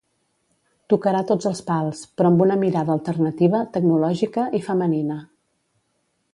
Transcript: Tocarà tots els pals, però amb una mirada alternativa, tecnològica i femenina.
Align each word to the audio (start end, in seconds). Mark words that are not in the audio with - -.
Tocarà 0.93 1.19
tots 1.31 1.49
els 1.49 1.61
pals, 1.67 2.01
però 2.21 2.31
amb 2.31 2.41
una 2.47 2.57
mirada 2.63 2.95
alternativa, 2.95 3.61
tecnològica 3.77 4.47
i 4.61 4.63
femenina. 4.73 5.23